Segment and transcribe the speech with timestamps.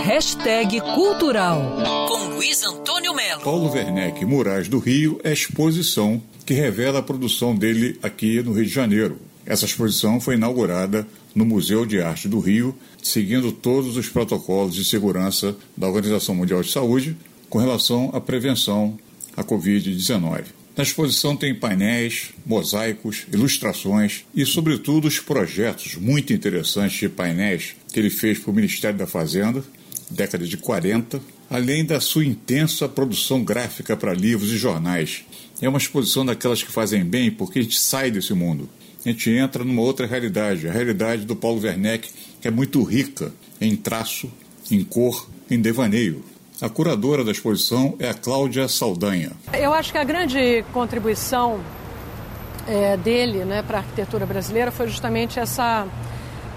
[0.00, 3.42] Hashtag Cultural com Luiz Antônio Melo.
[3.42, 8.64] Paulo Werneck, Murais do Rio, é exposição que revela a produção dele aqui no Rio
[8.64, 9.18] de Janeiro.
[9.44, 14.84] Essa exposição foi inaugurada no Museu de Arte do Rio, seguindo todos os protocolos de
[14.84, 17.16] segurança da Organização Mundial de Saúde
[17.48, 18.98] com relação à prevenção
[19.36, 20.44] à Covid-19.
[20.74, 28.00] Na exposição tem painéis, mosaicos, ilustrações e, sobretudo, os projetos muito interessantes de painéis que
[28.00, 29.62] ele fez para o Ministério da Fazenda,
[30.12, 31.20] década de 40,
[31.50, 35.24] além da sua intensa produção gráfica para livros e jornais.
[35.60, 38.68] É uma exposição daquelas que fazem bem porque a gente sai desse mundo.
[39.04, 42.08] A gente entra numa outra realidade, a realidade do Paulo Werneck,
[42.40, 44.30] que é muito rica em traço,
[44.70, 46.24] em cor, em devaneio.
[46.60, 49.32] A curadora da exposição é a Cláudia Saldanha.
[49.52, 51.60] Eu acho que a grande contribuição
[52.68, 55.86] é, dele né, para a arquitetura brasileira foi justamente essa,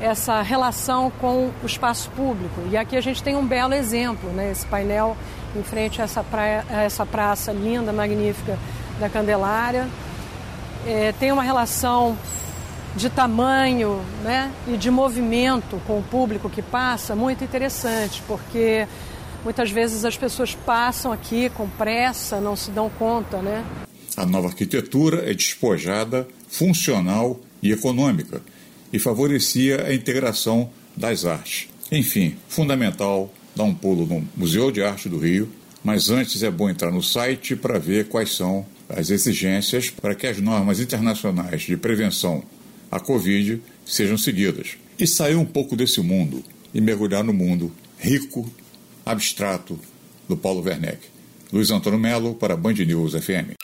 [0.00, 2.62] essa relação com o espaço público.
[2.70, 5.16] E aqui a gente tem um belo exemplo, né, esse painel
[5.56, 8.58] em frente a essa, praia, a essa praça linda, magnífica
[8.98, 9.88] da Candelária.
[10.86, 12.16] É, tem uma relação
[12.96, 18.86] de tamanho né, e de movimento com o público que passa muito interessante, porque
[19.44, 23.62] Muitas vezes as pessoas passam aqui com pressa, não se dão conta, né?
[24.16, 28.40] A nova arquitetura é despojada, funcional e econômica
[28.94, 31.66] e favorecia a integração das artes.
[31.90, 35.50] Enfim, fundamental dar um pulo no Museu de Arte do Rio,
[35.82, 40.28] mas antes é bom entrar no site para ver quais são as exigências para que
[40.28, 42.44] as normas internacionais de prevenção
[42.88, 44.76] à Covid sejam seguidas.
[44.96, 48.48] E sair um pouco desse mundo e mergulhar no mundo rico
[49.04, 49.76] Abstrato,
[50.28, 51.00] do Paulo Werneck.
[51.52, 53.63] Luiz Antônio Melo para Band News FM.